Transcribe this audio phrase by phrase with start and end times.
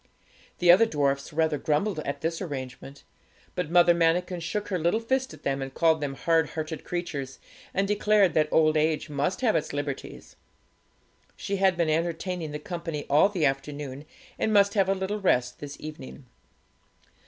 [0.57, 3.03] The other dwarfs rather grumbled at this arrangement;
[3.53, 7.37] but Mother Manikin shook her little fist at them, and called them hard hearted creatures,
[7.71, 10.37] and declared that old age must have its liberties.
[11.35, 14.05] She had been entertaining the company all the afternoon,
[14.39, 16.25] and must have a little rest this evening.